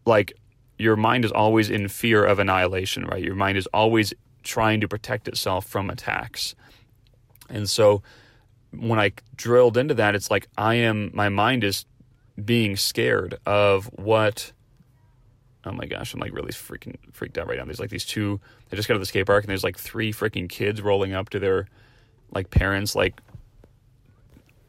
like 0.07 0.33
your 0.79 0.97
mind 0.97 1.25
is 1.25 1.33
always 1.33 1.71
in 1.71 1.89
fear 1.89 2.25
of 2.25 2.39
annihilation, 2.39 3.05
right? 3.05 3.23
Your 3.23 3.35
mind 3.35 3.59
is 3.59 3.67
always 3.75 4.15
trying 4.43 4.81
to 4.81 4.89
protect 4.89 5.29
itself 5.29 5.67
from 5.67 5.91
attacks. 5.91 6.55
And 7.51 7.69
so 7.69 8.03
when 8.71 8.99
I 8.99 9.13
drilled 9.37 9.77
into 9.77 9.95
that, 9.95 10.15
it's 10.15 10.31
like 10.31 10.49
I 10.57 10.77
am 10.77 11.11
my 11.15 11.29
mind 11.29 11.65
is 11.65 11.85
being 12.45 12.77
scared 12.77 13.39
of 13.47 13.87
what 13.87 14.53
oh 15.65 15.73
my 15.73 15.87
gosh, 15.87 16.15
I'm 16.15 16.21
like 16.21 16.33
really 16.33 16.53
freaking 16.53 16.97
freaked 17.13 17.37
out 17.37 17.47
right 17.47 17.59
now. 17.59 17.65
There's 17.65 17.81
like 17.81 17.91
these 17.91 18.07
two 18.07 18.41
they 18.69 18.77
just 18.77 18.89
got 18.89 18.95
to 18.95 19.01
the 19.01 19.07
skate 19.07 19.27
park 19.27 19.45
and 19.45 19.51
there's 19.51 19.65
like 19.65 19.79
three 19.79 20.13
freaking 20.13 20.49
kids 20.49 20.81
rolling 20.81 21.13
up 21.13 21.31
to 21.31 21.39
their 21.39 21.67
like 22.31 22.51
parents 22.51 22.95
like 22.95 23.21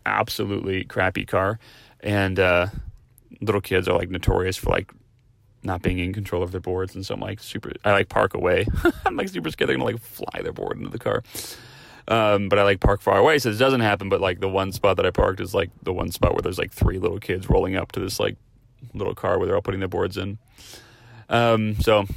absolutely 0.05 0.83
crappy 0.83 1.25
car 1.25 1.59
and 1.99 2.39
uh 2.39 2.67
little 3.41 3.61
kids 3.61 3.87
are 3.87 3.97
like 3.97 4.09
notorious 4.09 4.57
for 4.57 4.69
like 4.71 4.91
not 5.61 5.81
being 5.81 5.99
in 5.99 6.13
control 6.13 6.41
of 6.41 6.51
their 6.51 6.61
boards 6.61 6.95
and 6.95 7.05
so 7.05 7.13
I'm 7.13 7.19
like 7.19 7.39
super 7.39 7.71
I 7.85 7.91
like 7.91 8.09
park 8.09 8.33
away. 8.33 8.65
I'm 9.05 9.15
like 9.15 9.29
super 9.29 9.51
scared 9.51 9.69
they're 9.69 9.77
gonna 9.77 9.85
like 9.85 10.01
fly 10.01 10.41
their 10.41 10.53
board 10.53 10.77
into 10.77 10.89
the 10.89 10.99
car. 10.99 11.23
Um, 12.09 12.49
but 12.49 12.57
I 12.57 12.63
like 12.63 12.79
park 12.79 13.01
far 13.01 13.19
away, 13.19 13.37
so 13.37 13.49
this 13.49 13.59
doesn't 13.59 13.81
happen. 13.81 14.09
But 14.09 14.19
like 14.19 14.39
the 14.39 14.49
one 14.49 14.71
spot 14.71 14.97
that 14.97 15.05
I 15.05 15.11
parked 15.11 15.39
is 15.39 15.53
like 15.53 15.69
the 15.83 15.93
one 15.93 16.11
spot 16.11 16.33
where 16.33 16.41
there's 16.41 16.57
like 16.57 16.71
three 16.71 16.97
little 16.97 17.19
kids 17.19 17.49
rolling 17.49 17.75
up 17.75 17.91
to 17.93 17.99
this 17.99 18.19
like 18.19 18.35
little 18.93 19.13
car 19.13 19.37
where 19.37 19.45
they're 19.45 19.55
all 19.55 19.61
putting 19.61 19.79
their 19.79 19.87
boards 19.87 20.17
in. 20.17 20.39
Um, 21.29 21.79
so 21.79 22.07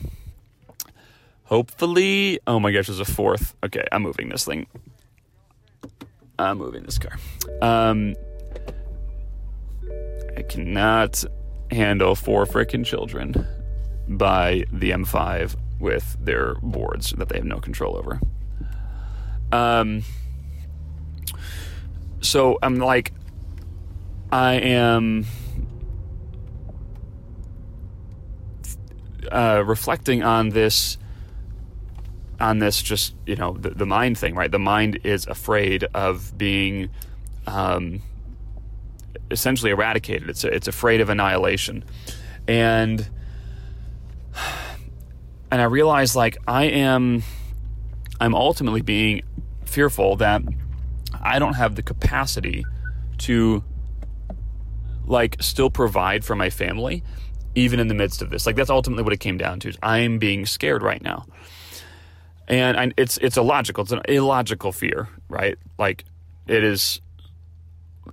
hopefully, 1.45 2.41
oh 2.47 2.59
my 2.59 2.73
gosh, 2.73 2.87
there's 2.87 3.01
a 3.01 3.05
fourth. 3.05 3.55
Okay, 3.63 3.85
I'm 3.93 4.03
moving 4.03 4.31
this 4.31 4.47
thing. 4.47 4.67
I'm 6.39 6.57
moving 6.57 6.85
this 6.85 6.99
car. 6.99 7.19
Um, 7.61 8.15
I 10.37 10.43
cannot 10.43 11.23
handle 11.71 12.15
four 12.15 12.47
freaking 12.47 12.85
children 12.85 13.47
by 14.09 14.65
the 14.73 14.91
M5 14.91 15.57
with 15.79 16.17
their 16.21 16.55
boards 16.57 17.13
that 17.13 17.29
they 17.29 17.37
have 17.37 17.45
no 17.45 17.61
control 17.61 17.97
over. 17.97 18.19
Um, 19.53 20.03
so 22.21 22.59
I'm 22.63 22.79
like, 22.79 23.13
I 24.31 24.55
am 24.55 25.27
uh, 29.31 29.63
reflecting 29.65 30.23
on 30.23 30.49
this, 30.51 30.97
on 32.41 32.59
this 32.59 32.83
just 32.83 33.15
you 33.27 33.37
know 33.37 33.53
the, 33.53 33.71
the 33.71 33.87
mind 33.87 34.19
thing, 34.19 34.35
right? 34.35 34.51
The 34.51 34.59
mind 34.59 35.01
is 35.05 35.27
afraid 35.27 35.85
of 35.95 36.37
being, 36.39 36.89
um, 37.47 38.03
essentially 39.31 39.71
eradicated. 39.71 40.31
It's 40.31 40.45
it's 40.45 40.69
afraid 40.69 41.01
of 41.01 41.11
annihilation, 41.11 41.85
and 42.49 43.09
and 45.51 45.61
I 45.61 45.65
realize 45.65 46.17
like 46.17 46.39
I 46.49 46.65
am, 46.65 47.23
I'm 48.21 48.35
ultimately 48.35 48.81
being 48.81 49.23
fearful 49.73 50.17
that 50.17 50.43
I 51.23 51.39
don't 51.39 51.55
have 51.55 51.75
the 51.75 51.83
capacity 51.83 52.65
to 53.19 53.65
like 55.07 55.43
still 55.43 55.71
provide 55.71 56.25
for 56.25 56.37
my 56.37 56.51
family 56.51 57.03
even 57.55 57.81
in 57.81 57.89
the 57.89 57.95
midst 57.95 58.23
of 58.23 58.31
this. 58.31 58.47
Like 58.47 58.57
that's 58.57 58.71
ultimately 58.71 59.05
what 59.05 59.13
it 59.13 59.21
came 59.21 59.39
down 59.39 59.61
to. 59.61 59.73
I'm 59.83 60.19
being 60.19 60.47
scared 60.47 60.83
right 60.83 61.03
now. 61.03 61.27
And 62.49 62.79
I, 62.79 62.93
it's 62.97 63.19
it's 63.19 63.37
illogical. 63.37 63.83
It's 63.83 63.93
an 63.93 64.03
illogical 64.09 64.73
fear, 64.73 65.09
right? 65.29 65.59
Like 65.79 66.05
it 66.47 66.65
is 66.65 67.01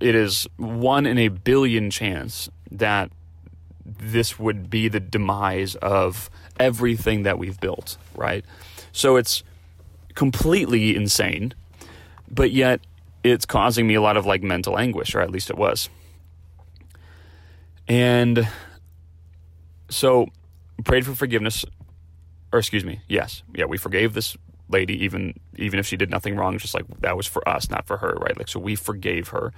it 0.00 0.14
is 0.14 0.46
one 0.56 1.06
in 1.06 1.18
a 1.18 1.28
billion 1.28 1.90
chance 1.90 2.48
that 2.70 3.10
this 3.84 4.38
would 4.38 4.70
be 4.70 4.88
the 4.88 5.00
demise 5.00 5.74
of 5.76 6.30
everything 6.58 7.24
that 7.24 7.38
we've 7.38 7.58
built, 7.58 7.96
right? 8.14 8.44
So 8.92 9.16
it's 9.16 9.42
completely 10.20 10.94
insane, 10.94 11.54
but 12.30 12.50
yet 12.50 12.82
it's 13.24 13.46
causing 13.46 13.86
me 13.86 13.94
a 13.94 14.02
lot 14.02 14.18
of 14.18 14.26
like 14.26 14.42
mental 14.42 14.78
anguish, 14.78 15.14
or 15.14 15.22
at 15.22 15.30
least 15.30 15.48
it 15.48 15.56
was. 15.56 15.88
And 17.88 18.46
so 19.88 20.26
prayed 20.84 21.06
for 21.06 21.14
forgiveness, 21.14 21.64
or 22.52 22.58
excuse 22.58 22.84
me, 22.84 23.00
yes, 23.08 23.42
yeah, 23.54 23.64
we 23.64 23.78
forgave 23.78 24.12
this 24.12 24.36
lady 24.68 25.02
even 25.02 25.40
even 25.56 25.78
if 25.78 25.86
she 25.86 25.96
did 25.96 26.10
nothing 26.10 26.36
wrong. 26.36 26.58
Just 26.58 26.74
like 26.74 26.84
that 27.00 27.16
was 27.16 27.26
for 27.26 27.48
us, 27.48 27.70
not 27.70 27.86
for 27.86 27.96
her, 27.96 28.18
right? 28.20 28.36
Like 28.36 28.48
so, 28.48 28.60
we 28.60 28.76
forgave 28.76 29.28
her. 29.28 29.54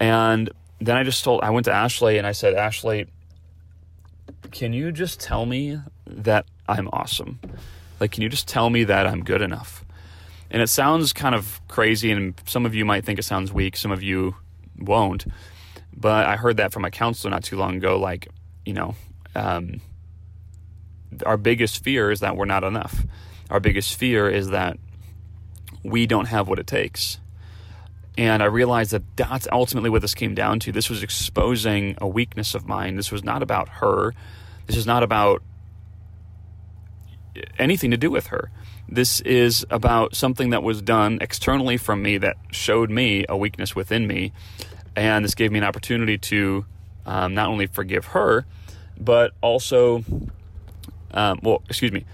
And 0.00 0.48
then 0.80 0.96
I 0.96 1.02
just 1.02 1.22
told 1.22 1.42
I 1.42 1.50
went 1.50 1.66
to 1.66 1.72
Ashley 1.72 2.16
and 2.16 2.26
I 2.26 2.32
said, 2.32 2.54
Ashley, 2.54 3.08
can 4.52 4.72
you 4.72 4.90
just 4.90 5.20
tell 5.20 5.44
me 5.44 5.78
that 6.06 6.46
I'm 6.66 6.88
awesome? 6.94 7.40
Like, 8.00 8.12
can 8.12 8.22
you 8.22 8.28
just 8.28 8.48
tell 8.48 8.70
me 8.70 8.84
that 8.84 9.06
I'm 9.06 9.24
good 9.24 9.42
enough? 9.42 9.84
And 10.50 10.62
it 10.62 10.68
sounds 10.68 11.12
kind 11.12 11.34
of 11.34 11.60
crazy, 11.68 12.10
and 12.12 12.34
some 12.46 12.66
of 12.66 12.74
you 12.74 12.84
might 12.84 13.04
think 13.04 13.18
it 13.18 13.24
sounds 13.24 13.52
weak, 13.52 13.76
some 13.76 13.90
of 13.90 14.02
you 14.02 14.36
won't. 14.78 15.26
But 15.96 16.26
I 16.26 16.36
heard 16.36 16.58
that 16.58 16.72
from 16.72 16.84
a 16.84 16.90
counselor 16.90 17.30
not 17.30 17.42
too 17.42 17.56
long 17.56 17.76
ago. 17.76 17.98
Like, 17.98 18.28
you 18.64 18.74
know, 18.74 18.94
um, 19.34 19.80
our 21.24 21.36
biggest 21.36 21.82
fear 21.82 22.10
is 22.10 22.20
that 22.20 22.36
we're 22.36 22.44
not 22.44 22.64
enough. 22.64 23.04
Our 23.50 23.60
biggest 23.60 23.96
fear 23.96 24.28
is 24.28 24.50
that 24.50 24.78
we 25.82 26.06
don't 26.06 26.26
have 26.26 26.48
what 26.48 26.58
it 26.58 26.66
takes. 26.66 27.18
And 28.18 28.42
I 28.42 28.46
realized 28.46 28.92
that 28.92 29.02
that's 29.16 29.46
ultimately 29.52 29.90
what 29.90 30.02
this 30.02 30.14
came 30.14 30.34
down 30.34 30.58
to. 30.60 30.72
This 30.72 30.88
was 30.88 31.02
exposing 31.02 31.96
a 31.98 32.08
weakness 32.08 32.54
of 32.54 32.66
mine. 32.66 32.96
This 32.96 33.12
was 33.12 33.22
not 33.22 33.42
about 33.42 33.68
her. 33.68 34.14
This 34.66 34.76
is 34.76 34.86
not 34.86 35.02
about 35.02 35.42
anything 37.58 37.90
to 37.90 37.96
do 37.96 38.10
with 38.10 38.28
her. 38.28 38.50
This 38.88 39.20
is 39.20 39.66
about 39.70 40.14
something 40.14 40.50
that 40.50 40.62
was 40.62 40.80
done 40.80 41.18
externally 41.20 41.76
from 41.76 42.02
me 42.02 42.18
that 42.18 42.36
showed 42.50 42.90
me 42.90 43.24
a 43.28 43.36
weakness 43.36 43.74
within 43.74 44.06
me. 44.06 44.32
And 44.94 45.24
this 45.24 45.34
gave 45.34 45.50
me 45.52 45.58
an 45.58 45.64
opportunity 45.64 46.18
to 46.18 46.64
um, 47.04 47.34
not 47.34 47.48
only 47.48 47.66
forgive 47.66 48.06
her, 48.06 48.46
but 48.98 49.32
also, 49.40 50.04
um, 51.12 51.40
well, 51.42 51.62
excuse 51.68 51.92
me, 51.92 52.04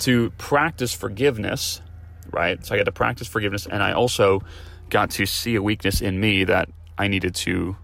to 0.00 0.30
practice 0.38 0.92
forgiveness, 0.94 1.80
right? 2.30 2.64
So 2.64 2.74
I 2.74 2.78
got 2.78 2.84
to 2.84 2.92
practice 2.92 3.28
forgiveness, 3.28 3.66
and 3.66 3.82
I 3.82 3.92
also 3.92 4.42
got 4.88 5.10
to 5.12 5.26
see 5.26 5.54
a 5.54 5.62
weakness 5.62 6.00
in 6.00 6.20
me 6.20 6.44
that 6.44 6.68
I 6.96 7.08
needed 7.08 7.34
to 7.36 7.76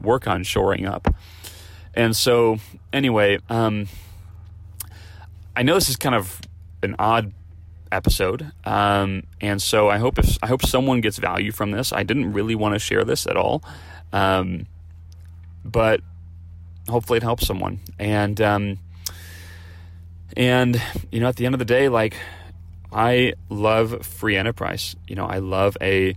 work 0.00 0.26
on 0.26 0.42
shoring 0.42 0.86
up. 0.86 1.14
And 1.94 2.16
so, 2.16 2.58
anyway, 2.92 3.38
um, 3.48 3.88
I 5.56 5.62
know 5.62 5.74
this 5.74 5.88
is 5.88 5.96
kind 5.96 6.14
of 6.14 6.40
an 6.82 6.96
odd 6.98 7.32
episode, 7.92 8.50
um, 8.64 9.24
and 9.40 9.60
so 9.60 9.88
I 9.88 9.98
hope 9.98 10.18
if 10.18 10.38
I 10.42 10.46
hope 10.46 10.64
someone 10.64 11.00
gets 11.00 11.18
value 11.18 11.52
from 11.52 11.70
this. 11.70 11.92
I 11.92 12.02
didn't 12.02 12.32
really 12.32 12.54
want 12.54 12.74
to 12.74 12.78
share 12.78 13.04
this 13.04 13.26
at 13.26 13.36
all, 13.36 13.62
um, 14.12 14.66
but 15.64 16.00
hopefully 16.88 17.18
it 17.18 17.22
helps 17.22 17.46
someone. 17.46 17.80
And 17.98 18.40
um, 18.40 18.78
and 20.36 20.80
you 21.10 21.20
know, 21.20 21.28
at 21.28 21.36
the 21.36 21.46
end 21.46 21.54
of 21.54 21.58
the 21.58 21.64
day, 21.64 21.88
like 21.88 22.16
I 22.92 23.34
love 23.48 24.04
free 24.04 24.36
enterprise. 24.36 24.96
You 25.06 25.16
know, 25.16 25.26
I 25.26 25.38
love 25.38 25.76
a 25.80 26.14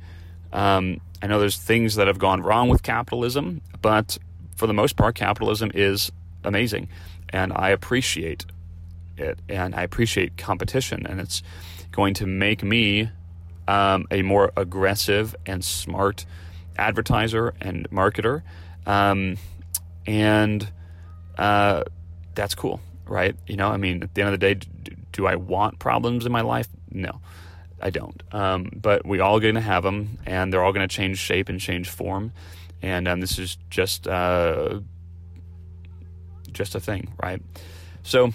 um, 0.51 1.01
I 1.21 1.27
know 1.27 1.39
there's 1.39 1.57
things 1.57 1.95
that 1.95 2.07
have 2.07 2.19
gone 2.19 2.41
wrong 2.41 2.69
with 2.69 2.83
capitalism, 2.83 3.61
but 3.81 4.17
for 4.55 4.67
the 4.67 4.73
most 4.73 4.95
part, 4.95 5.15
capitalism 5.15 5.71
is 5.73 6.11
amazing, 6.43 6.89
and 7.29 7.53
I 7.55 7.69
appreciate 7.69 8.45
it, 9.17 9.39
and 9.49 9.75
I 9.75 9.83
appreciate 9.83 10.37
competition, 10.37 11.05
and 11.05 11.19
it's 11.19 11.43
going 11.91 12.13
to 12.15 12.25
make 12.25 12.63
me 12.63 13.09
um, 13.67 14.07
a 14.11 14.21
more 14.21 14.51
aggressive 14.57 15.35
and 15.45 15.63
smart 15.63 16.25
advertiser 16.77 17.53
and 17.61 17.89
marketer, 17.89 18.41
um, 18.85 19.37
and 20.05 20.69
uh, 21.37 21.83
that's 22.35 22.55
cool, 22.55 22.81
right? 23.05 23.35
You 23.47 23.57
know, 23.57 23.69
I 23.69 23.77
mean, 23.77 24.03
at 24.03 24.13
the 24.13 24.21
end 24.21 24.33
of 24.33 24.39
the 24.39 24.53
day, 24.53 24.53
do, 24.55 24.95
do 25.11 25.27
I 25.27 25.35
want 25.35 25.79
problems 25.79 26.25
in 26.25 26.31
my 26.31 26.41
life? 26.41 26.67
No. 26.91 27.21
I 27.83 27.89
don't. 27.89 28.23
Um, 28.31 28.71
but 28.73 29.05
we 29.05 29.19
all 29.19 29.41
going 29.41 29.55
to 29.55 29.61
have 29.61 29.83
them, 29.83 30.17
and 30.25 30.51
they're 30.53 30.63
all 30.63 30.71
going 30.71 30.87
to 30.87 30.95
change 30.95 31.17
shape 31.17 31.49
and 31.49 31.59
change 31.59 31.89
form. 31.89 32.31
And 32.81 33.09
um, 33.09 33.19
this 33.19 33.37
is 33.37 33.57
just 33.69 34.07
uh, 34.07 34.79
just 36.53 36.75
a 36.75 36.79
thing, 36.79 37.13
right? 37.21 37.41
So, 38.03 38.33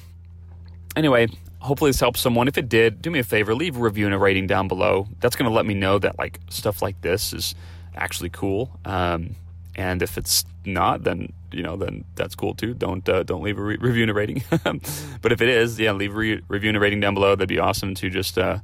anyway, 0.98 1.28
hopefully 1.60 1.90
this 1.90 2.00
helps 2.00 2.20
someone. 2.20 2.48
If 2.48 2.58
it 2.58 2.68
did, 2.68 3.00
do 3.00 3.10
me 3.10 3.20
a 3.20 3.24
favor, 3.24 3.54
leave 3.54 3.76
a 3.76 3.80
review 3.80 4.04
and 4.06 4.14
a 4.14 4.18
rating 4.18 4.46
down 4.46 4.68
below. 4.68 5.06
That's 5.20 5.36
going 5.36 5.48
to 5.48 5.54
let 5.54 5.64
me 5.64 5.74
know 5.74 5.98
that 5.98 6.18
like 6.18 6.40
stuff 6.50 6.82
like 6.82 7.00
this 7.00 7.32
is 7.32 7.54
actually 7.94 8.30
cool. 8.30 8.78
Um, 8.84 9.36
and 9.76 10.02
if 10.02 10.18
it's 10.18 10.44
not, 10.64 11.04
then 11.04 11.32
you 11.52 11.62
know, 11.62 11.76
then 11.76 12.04
that's 12.16 12.34
cool 12.34 12.54
too. 12.54 12.74
Don't 12.74 13.08
uh, 13.08 13.22
don't 13.22 13.42
leave 13.42 13.58
a 13.58 13.62
re- 13.62 13.78
review 13.80 14.02
and 14.02 14.10
a 14.10 14.14
rating. 14.14 14.42
but 15.22 15.32
if 15.32 15.40
it 15.40 15.48
is, 15.48 15.78
yeah, 15.78 15.92
leave 15.92 16.14
a 16.14 16.18
re- 16.18 16.42
review 16.48 16.70
and 16.70 16.76
a 16.76 16.80
rating 16.80 17.00
down 17.00 17.14
below. 17.14 17.36
That'd 17.36 17.48
be 17.48 17.60
awesome 17.60 17.94
to 17.94 18.10
just 18.10 18.36
uh, 18.36 18.58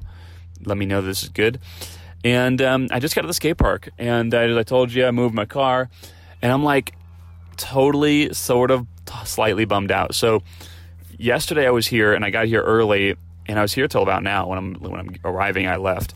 let 0.64 0.76
me 0.76 0.84
know 0.84 1.00
this 1.00 1.22
is 1.22 1.28
good. 1.28 1.60
And 2.24 2.60
um, 2.62 2.88
I 2.90 2.98
just 3.00 3.14
got 3.14 3.20
to 3.22 3.26
the 3.26 3.34
skate 3.34 3.58
park, 3.58 3.90
and 3.98 4.32
as 4.34 4.56
I 4.56 4.62
told 4.62 4.92
you, 4.92 5.06
I 5.06 5.10
moved 5.10 5.34
my 5.34 5.44
car, 5.44 5.88
and 6.42 6.50
I'm 6.50 6.64
like 6.64 6.94
totally, 7.56 8.32
sort 8.32 8.70
of, 8.70 8.86
slightly 9.24 9.66
bummed 9.66 9.92
out. 9.92 10.14
So 10.14 10.42
yesterday 11.18 11.66
I 11.66 11.70
was 11.70 11.86
here, 11.86 12.12
and 12.12 12.24
I 12.24 12.30
got 12.30 12.46
here 12.46 12.62
early, 12.62 13.16
and 13.46 13.58
I 13.58 13.62
was 13.62 13.72
here 13.72 13.88
till 13.88 14.02
about 14.02 14.22
now. 14.22 14.48
When 14.48 14.58
I'm 14.58 14.74
when 14.74 15.00
I'm 15.00 15.14
arriving, 15.24 15.66
I 15.66 15.76
left. 15.76 16.14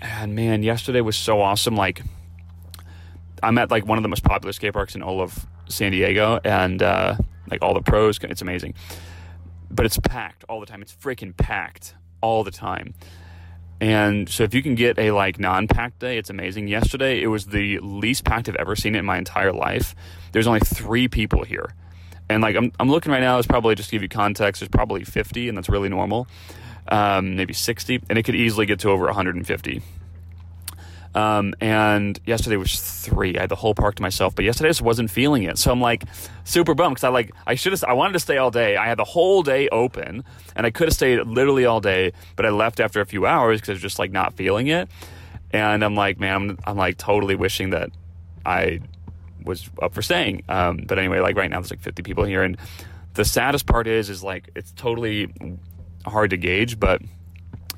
And 0.00 0.34
man, 0.34 0.62
yesterday 0.62 1.00
was 1.00 1.16
so 1.16 1.40
awesome. 1.40 1.76
Like 1.76 2.02
I'm 3.42 3.58
at 3.58 3.70
like 3.70 3.86
one 3.86 3.98
of 3.98 4.02
the 4.02 4.08
most 4.08 4.24
popular 4.24 4.52
skate 4.52 4.72
parks 4.72 4.94
in 4.94 5.02
all 5.02 5.20
of 5.20 5.46
San 5.68 5.92
Diego, 5.92 6.40
and 6.44 6.82
uh, 6.82 7.16
like 7.50 7.62
all 7.62 7.74
the 7.74 7.82
pros, 7.82 8.18
it's 8.22 8.42
amazing. 8.42 8.74
But 9.70 9.86
it's 9.86 9.98
packed 9.98 10.44
all 10.48 10.60
the 10.60 10.66
time. 10.66 10.82
It's 10.82 10.94
freaking 10.94 11.36
packed 11.36 11.94
all 12.20 12.44
the 12.44 12.50
time. 12.50 12.94
And 13.80 14.28
so 14.28 14.44
if 14.44 14.54
you 14.54 14.62
can 14.62 14.76
get 14.76 14.98
a 14.98 15.10
like 15.10 15.38
non-packed 15.38 15.98
day, 15.98 16.16
it's 16.16 16.30
amazing. 16.30 16.68
Yesterday 16.68 17.20
it 17.20 17.26
was 17.26 17.46
the 17.46 17.80
least 17.80 18.24
packed 18.24 18.48
I've 18.48 18.56
ever 18.56 18.76
seen 18.76 18.94
it 18.94 19.00
in 19.00 19.04
my 19.04 19.18
entire 19.18 19.52
life. 19.52 19.94
There's 20.32 20.46
only 20.46 20.60
three 20.60 21.08
people 21.08 21.44
here. 21.44 21.74
And 22.28 22.42
like 22.42 22.56
I'm, 22.56 22.72
I'm 22.80 22.90
looking 22.90 23.12
right 23.12 23.20
now, 23.20 23.38
it's 23.38 23.46
probably 23.46 23.74
just 23.74 23.90
to 23.90 23.96
give 23.96 24.02
you 24.02 24.08
context, 24.08 24.60
there's 24.60 24.68
probably 24.68 25.04
50, 25.04 25.48
and 25.48 25.56
that's 25.56 25.68
really 25.68 25.88
normal. 25.88 26.26
Um, 26.88 27.36
maybe 27.36 27.52
60, 27.52 28.02
and 28.08 28.18
it 28.18 28.24
could 28.24 28.34
easily 28.34 28.66
get 28.66 28.80
to 28.80 28.90
over 28.90 29.04
150. 29.06 29.82
Um, 31.14 31.54
and 31.60 32.18
yesterday 32.26 32.56
was 32.56 32.80
three. 32.80 33.36
I 33.36 33.42
had 33.42 33.48
the 33.48 33.56
whole 33.56 33.74
park 33.74 33.94
to 33.96 34.02
myself, 34.02 34.34
but 34.34 34.44
yesterday 34.44 34.68
I 34.68 34.70
just 34.70 34.82
wasn't 34.82 35.10
feeling 35.10 35.44
it. 35.44 35.58
So 35.58 35.70
I'm 35.70 35.80
like 35.80 36.04
super 36.42 36.74
bummed 36.74 36.96
because 36.96 37.04
I 37.04 37.08
like 37.10 37.32
I 37.46 37.54
should 37.54 37.72
have 37.72 37.84
I 37.84 37.92
wanted 37.92 38.14
to 38.14 38.20
stay 38.20 38.36
all 38.36 38.50
day. 38.50 38.76
I 38.76 38.86
had 38.86 38.98
the 38.98 39.04
whole 39.04 39.44
day 39.44 39.68
open, 39.68 40.24
and 40.56 40.66
I 40.66 40.70
could 40.70 40.88
have 40.88 40.94
stayed 40.94 41.20
literally 41.24 41.66
all 41.66 41.80
day, 41.80 42.12
but 42.34 42.44
I 42.44 42.50
left 42.50 42.80
after 42.80 43.00
a 43.00 43.06
few 43.06 43.26
hours 43.26 43.60
because 43.60 43.70
I 43.70 43.72
was 43.74 43.82
just 43.82 43.98
like 44.00 44.10
not 44.10 44.34
feeling 44.34 44.66
it. 44.66 44.88
And 45.52 45.84
I'm 45.84 45.94
like, 45.94 46.18
man, 46.18 46.34
I'm, 46.34 46.58
I'm 46.64 46.76
like 46.76 46.98
totally 46.98 47.36
wishing 47.36 47.70
that 47.70 47.90
I 48.44 48.80
was 49.44 49.68
up 49.82 49.94
for 49.94 50.02
staying. 50.02 50.42
Um, 50.48 50.84
but 50.86 50.98
anyway, 50.98 51.20
like 51.20 51.36
right 51.36 51.50
now 51.50 51.60
there's 51.60 51.70
like 51.70 51.80
50 51.80 52.02
people 52.02 52.24
here, 52.24 52.42
and 52.42 52.56
the 53.14 53.24
saddest 53.24 53.66
part 53.66 53.86
is 53.86 54.10
is 54.10 54.22
like 54.22 54.50
it's 54.54 54.72
totally 54.72 55.32
hard 56.06 56.30
to 56.30 56.36
gauge, 56.36 56.78
but 56.78 57.00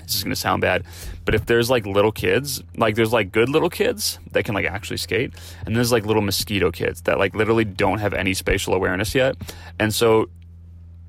this 0.07 0.17
is 0.17 0.23
going 0.23 0.35
to 0.35 0.41
sound 0.41 0.63
bad, 0.63 0.85
but 1.25 1.35
if 1.35 1.47
there's 1.47 1.69
like 1.69 1.85
little 1.85 2.13
kids, 2.13 2.63
like 2.77 2.95
there's 2.95 3.13
like 3.13 3.33
good 3.33 3.49
little 3.49 3.69
kids 3.69 4.19
that 4.33 4.45
can 4.45 4.55
like 4.55 4.65
actually 4.65 4.97
skate, 4.97 5.35
and 5.67 5.75
there's 5.75 5.91
like 5.93 6.07
little 6.07 6.23
mosquito 6.23 6.71
kids 6.71 7.03
that 7.03 7.19
like 7.19 7.35
literally 7.35 7.65
don't 7.65 7.99
have 7.99 8.15
any 8.15 8.33
spatial 8.33 8.73
awareness 8.75 9.15
yet. 9.15 9.37
And 9.79 9.93
so 9.93 10.29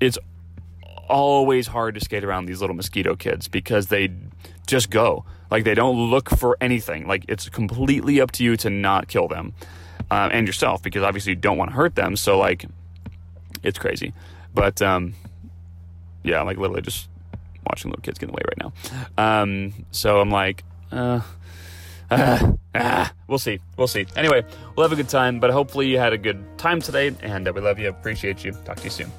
it's 0.00 0.18
always 1.08 1.68
hard 1.68 1.94
to 1.94 2.00
skate 2.04 2.24
around 2.24 2.46
these 2.46 2.60
little 2.60 2.76
mosquito 2.76 3.14
kids 3.14 3.48
because 3.48 3.86
they 3.86 4.10
just 4.66 4.90
go. 4.90 5.24
Like 5.50 5.64
they 5.64 5.74
don't 5.74 6.10
look 6.10 6.28
for 6.30 6.56
anything. 6.60 7.06
Like 7.06 7.24
it's 7.28 7.48
completely 7.48 8.20
up 8.20 8.32
to 8.32 8.44
you 8.44 8.56
to 8.58 8.68
not 8.68 9.08
kill 9.08 9.28
them 9.28 9.54
um, 10.10 10.30
and 10.32 10.46
yourself 10.46 10.82
because 10.82 11.02
obviously 11.02 11.30
you 11.30 11.36
don't 11.36 11.58
want 11.58 11.70
to 11.70 11.76
hurt 11.76 11.94
them. 11.94 12.16
So 12.16 12.38
like 12.38 12.64
it's 13.62 13.78
crazy. 13.78 14.12
But 14.54 14.80
um, 14.82 15.14
yeah, 16.22 16.42
like 16.42 16.56
literally 16.58 16.82
just 16.82 17.08
watching 17.66 17.90
little 17.90 18.02
kids 18.02 18.18
get 18.18 18.28
in 18.28 18.34
the 18.34 18.36
way 18.36 18.42
right 18.46 18.72
now. 19.16 19.42
Um, 19.42 19.72
so 19.90 20.20
I'm 20.20 20.30
like, 20.30 20.64
uh, 20.90 21.20
uh, 22.10 22.52
ah, 22.74 23.12
we'll 23.26 23.38
see. 23.38 23.60
We'll 23.76 23.88
see. 23.88 24.06
Anyway, 24.16 24.44
we'll 24.74 24.88
have 24.88 24.92
a 24.92 25.00
good 25.00 25.08
time, 25.10 25.40
but 25.40 25.50
hopefully 25.50 25.88
you 25.88 25.98
had 25.98 26.12
a 26.12 26.18
good 26.18 26.58
time 26.58 26.80
today, 26.80 27.14
and 27.22 27.46
uh, 27.46 27.52
we 27.52 27.60
love 27.60 27.78
you, 27.78 27.88
appreciate 27.88 28.44
you. 28.44 28.52
Talk 28.64 28.78
to 28.78 28.84
you 28.84 28.90
soon. 28.90 29.12